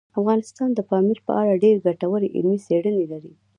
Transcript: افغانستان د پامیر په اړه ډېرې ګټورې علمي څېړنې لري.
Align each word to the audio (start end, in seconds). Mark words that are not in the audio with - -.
افغانستان 0.19 0.69
د 0.73 0.79
پامیر 0.89 1.19
په 1.27 1.31
اړه 1.41 1.53
ډېرې 1.63 1.83
ګټورې 1.87 2.27
علمي 2.35 2.59
څېړنې 2.65 3.05
لري. 3.11 3.31